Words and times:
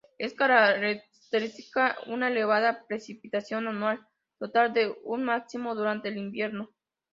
Es 0.17 0.33
característica 0.33 1.95
una 2.07 2.29
elevada 2.29 2.87
precipitación 2.87 3.67
anual 3.67 3.99
total 4.39 4.73
con 4.73 4.95
un 5.03 5.23
máximo 5.25 5.75
durante 5.75 6.07
el 6.09 6.17
invierno. 6.17 6.71